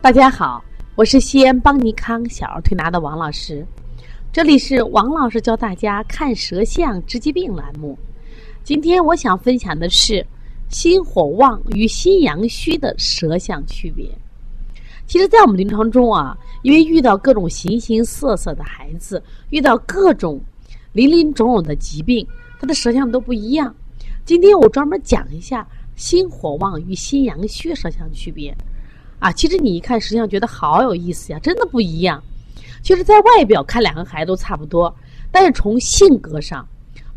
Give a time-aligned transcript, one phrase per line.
[0.00, 0.64] 大家好，
[0.94, 3.66] 我是西安邦尼康小儿推拿的王老师，
[4.32, 7.98] 这里是王老师教大家看舌象治疾病栏目。
[8.62, 10.24] 今天我想分享的是
[10.68, 14.08] 心火旺与心阳虚的舌象区别。
[15.08, 19.20] 其实，在我们临床中啊，因为遇到各种形形色色的孩子，
[19.50, 20.40] 遇到各种
[20.92, 22.24] 林林种种的疾病，
[22.60, 23.74] 他的舌象都不一样。
[24.24, 28.56] 今天我专门讲一下心火旺与心阳虚舌象区别。
[29.18, 32.22] 啊，其实你一看，实际上觉得好有意思呀，真的不一样。
[32.82, 34.94] 其实，在外表看两个孩子都差不多，
[35.32, 36.66] 但是从性格上，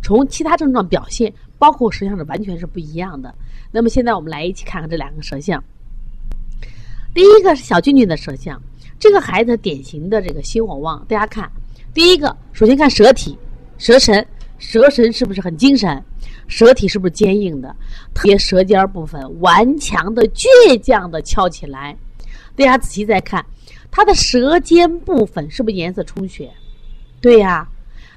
[0.02, 3.34] 从其他症状表现，包括舌象是完全是不一样的。
[3.72, 5.64] 那么现在我们来一起看看这两个舌象。
[7.14, 8.60] 第一个是小俊俊的舌象，
[9.00, 11.06] 这个孩子典型的这个心火旺。
[11.08, 11.50] 大家看，
[11.94, 13.38] 第一个首先看舌体、
[13.78, 14.26] 舌神，
[14.62, 16.02] 舌神是不是很精神？
[16.48, 17.76] 舌体是不是坚硬的？
[18.14, 21.98] 特别舌尖部分顽强的、倔强的翘起来。
[22.56, 23.44] 大家仔细再看，
[23.90, 26.52] 他的舌尖部分是不是颜色充血？
[27.20, 27.68] 对呀。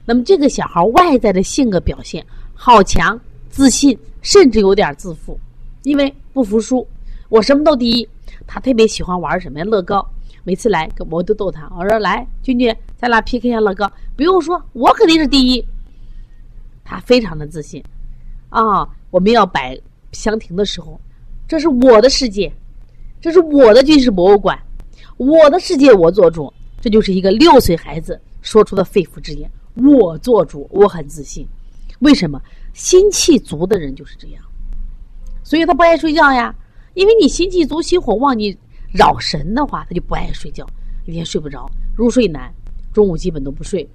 [0.05, 2.22] 那么这个小孩外在的性格表现
[2.53, 5.41] 好强、自信，甚至有点自负，
[5.83, 6.87] 因为不服输，
[7.31, 8.06] 我什么都第一。
[8.47, 9.65] 他特别喜欢玩什么呀？
[9.65, 10.06] 乐高。
[10.42, 15.67] 每次来，我都逗他，我说：“来，君君，咱俩 PK 一下乐高。”不用说，我肯定是第一。
[16.84, 17.82] 他非常的自信。
[18.50, 19.77] 啊，我们要摆
[20.12, 21.00] 香亭的时候，
[21.48, 22.52] 这是我的世界，
[23.20, 24.56] 这是我的军事博物馆，
[25.16, 26.52] 我的世界我做主。
[26.80, 31.48] 这就是一个六岁孩子说出的肺腑之言：我做主，我很自信。
[32.00, 32.41] 为什么？
[32.74, 34.42] 心气足的人就是这样，
[35.44, 36.54] 所以他不爱睡觉呀。
[36.94, 38.56] 因为你心气足、心火旺，你
[38.92, 40.66] 扰神的话，他就不爱睡觉，
[41.06, 42.52] 一天睡不着，入睡难，
[42.92, 43.88] 中午基本都不睡。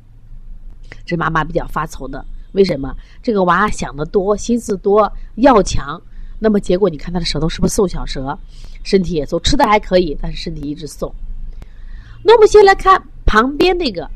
[1.06, 2.26] 这妈妈比较发愁的。
[2.54, 6.02] 为什么这个娃想的多，心思多，要强？
[6.40, 8.38] 那么结果你看他的舌头是不是瘦小舌？
[8.84, 11.14] 身体也瘦，吃的还可以，但是身体一直瘦。
[12.24, 14.10] 那我们先来看旁边那个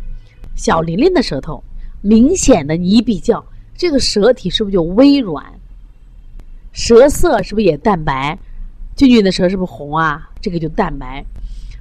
[0.55, 1.63] 小琳琳的舌头，
[2.01, 3.45] 明显的你一比较，
[3.75, 5.45] 这个舌体是不是就微软？
[6.71, 8.37] 舌色是不是也淡白？
[8.95, 10.29] 俊俊的舌是不是红啊？
[10.41, 11.25] 这个就淡白，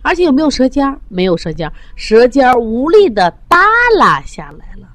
[0.03, 0.99] 而且有没有舌尖？
[1.09, 3.59] 没有舌尖，舌尖无力的耷
[3.99, 4.89] 拉下来了。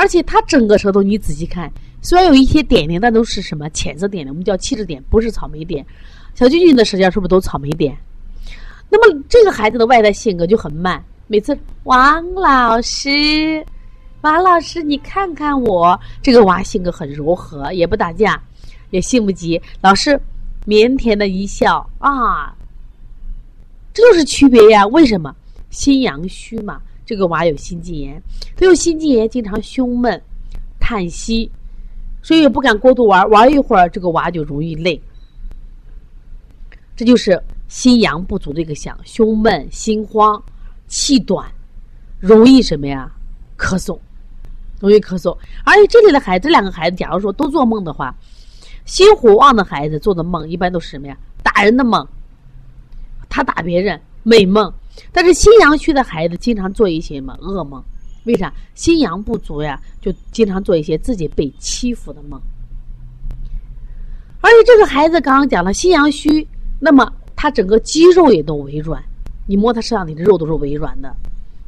[0.00, 5.84] 而且他整个舌头，你仔细看，虽然有一些点点，但都是什么浅色点点，我们叫气质点，不是草莓点。
[6.34, 7.94] 小俊俊的舌尖是不是都草莓点？
[8.88, 13.62] 那么这个孩子的外在性格就很慢，每次王老师，
[14.22, 18.42] 王老师，你看看我这个娃性格很柔和，也不打架，
[18.88, 19.60] 也性不急。
[19.82, 20.18] 老师
[20.66, 22.56] 腼腆的一笑啊，
[23.92, 24.86] 这就是区别呀？
[24.86, 25.36] 为什么？
[25.68, 26.80] 心阳虚嘛。
[27.10, 28.22] 这个娃有心肌炎，
[28.56, 30.22] 他有心肌炎，经常胸闷、
[30.78, 31.50] 叹息，
[32.22, 35.02] 所以也不敢过度玩，玩一会儿这个娃就容易累。
[36.94, 40.40] 这就是心阳不足的一个象，胸闷、心慌、
[40.86, 41.50] 气短，
[42.20, 43.10] 容易什么呀？
[43.58, 43.98] 咳嗽，
[44.78, 45.36] 容易咳嗽。
[45.64, 48.14] 而且这里的孩子，这两个孩子，假如说都做梦的话，
[48.84, 51.18] 心火旺的孩子做的梦一般都是什么呀？
[51.42, 52.06] 打人的梦，
[53.28, 54.72] 他打别人，美梦。
[55.12, 57.82] 但是心阳虚的孩子经常做一些什么噩梦？
[58.24, 58.52] 为啥？
[58.74, 62.40] 心阳不足呀，就经常做一些自己被欺负的梦。
[64.42, 66.46] 而且这个孩子刚刚讲了心阳虚，
[66.78, 69.02] 那么他整个肌肉也都微软，
[69.46, 71.14] 你摸他身上，你的肉都是微软的，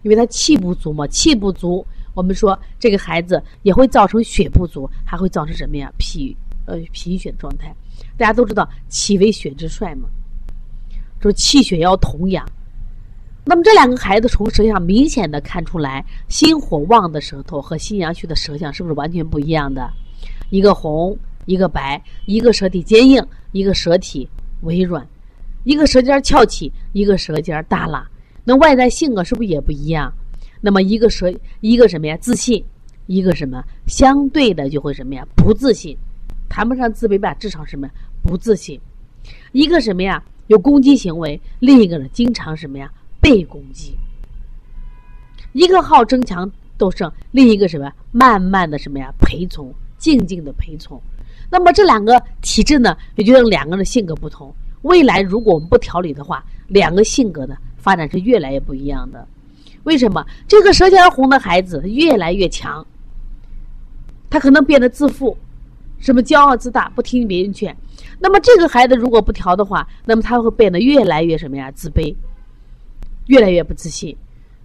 [0.03, 1.06] 因为他气不足嘛。
[1.06, 5.93] 气不足，我们说这个孩子也会造成血不足，还会造成什么呀？
[5.97, 7.75] 脾呃贫血状态。
[8.19, 10.09] 大家都知道气为血之帅嘛，
[11.21, 12.47] 就是气血要同养。
[13.44, 19.91] 那么这两个孩子从舌象明显的看出来，心火旺的舌头和心阳虚的舌象是不是完全不一样的？
[20.50, 21.16] 一个红，
[21.47, 23.20] 一个白，一个舌体坚硬，
[23.50, 24.28] 一个舌体
[24.60, 25.04] 微软，
[25.64, 28.06] 一个舌尖翘起，一个舌尖耷拉。
[28.44, 30.12] 那外在性格是不是也不一样？
[30.60, 32.16] 那么一个舌，一个什么呀？
[32.18, 32.65] 自信，
[33.06, 33.65] 一个什么？
[33.88, 35.27] 相对的就会什么呀？
[35.34, 35.97] 不自信，
[36.48, 37.92] 谈不上自卑吧，至少什么呀？
[38.22, 38.80] 不自信。
[39.50, 40.22] 一个什么呀？
[40.47, 42.88] 有攻击行为，另一个呢，经常什么呀？
[43.22, 43.97] 被攻击，
[45.53, 47.91] 一个好争强斗胜，另一个什么？
[48.10, 49.15] 慢慢的什么呀？
[49.21, 51.01] 陪从，静静的陪从。
[51.48, 54.53] 那么这两个体质呢，也就是两个人的性格不同。
[54.83, 59.24] 未来如果我们不调理的话，两个性格呢发展是越来越不一样的。
[59.84, 60.27] 为什么？
[60.48, 62.84] 这个舌尖红的孩子越来越强，
[64.28, 65.36] 他可能变得自负，
[66.01, 67.77] 什么骄傲自大，不听别人劝。
[68.19, 71.71] 那么这个孩子如果不调的话，那么他会变得越来越什么呀？
[71.71, 72.13] 自卑。
[73.33, 74.15] 越来越不自信。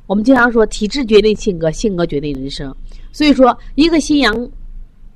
[0.08, 2.76] 我们经常说，体质决定性格，性格决定人生。
[3.14, 4.50] 所以说，一个心阳，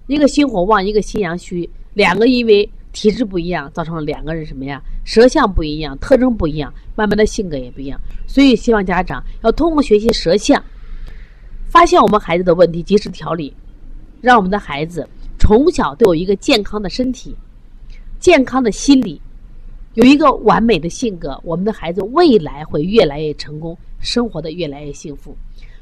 [0.07, 4.81] 一个心火旺，一个心阳虚，两个因为体质不一样，造成了两个人什么呀？
[5.03, 7.99] 舌象不一样，特征不一样，慢慢的性格也不一样。
[8.25, 10.63] 所以希望家长要通过学习舌象，
[11.67, 13.53] 发现我们孩子的问题，及时调理，
[14.21, 15.05] 让我们的孩子
[15.37, 17.35] 从小都有一个健康的身体、
[18.17, 19.21] 健康的心理，
[19.93, 25.35] 有一个完美的性格，我们的孩子未来会越来越成功，生活的越来越幸福。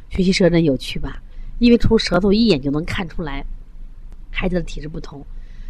[0.09, 1.21] 学习舌诊有趣吧？
[1.59, 3.45] 因为从舌头一眼就能看出来
[4.31, 5.23] 孩子的体质不同，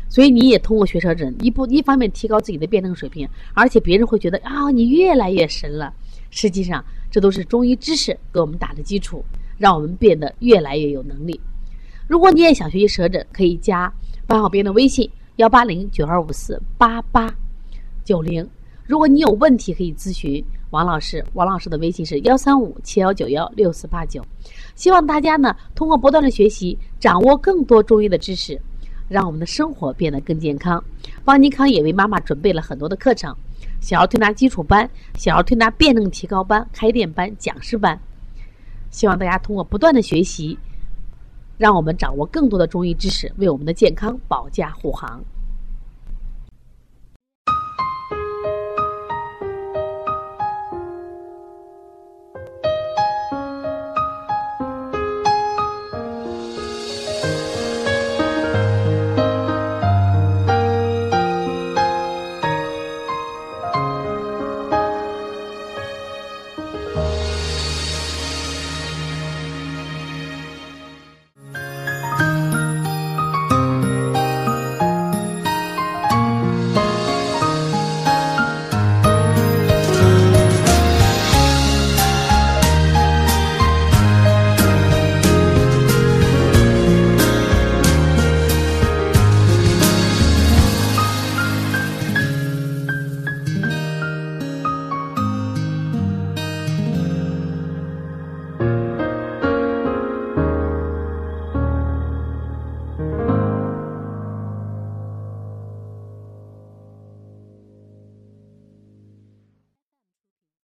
[0.07, 5.93] 所以你也通过学舌诊，一步一方面提高自己的辩证水平，而且别人会觉得啊，你越来越神了。
[6.29, 6.81] 实际上，
[7.11, 9.25] 这都是中医知识给我们打的基础，
[9.57, 11.37] 让我们变得越来越有能力。
[12.07, 13.91] 如果你也想学习舌诊，可以加
[14.25, 17.35] 八号编的微信幺八零九二五四八八
[18.03, 18.47] 九零。
[18.85, 21.23] 如果你有问题，可以咨询王老师。
[21.33, 24.25] 王老师的微信是幺三五七幺九幺六四八九。
[24.73, 28.59] 希望大家呢，通过不断的学习，掌握更多中医的知识，
[29.07, 30.83] 让我们的生活变得更健康。
[31.23, 33.35] 邦尼康也为妈妈准备了很多的课程：
[33.79, 37.99] 小儿推拿基础班、小儿推拿辩证提高班、开店班、讲师班。
[38.89, 40.57] 希望大家通过不断的学习，
[41.59, 45.23] 让我们掌握更多的中医知识，为我们的健康保驾护航。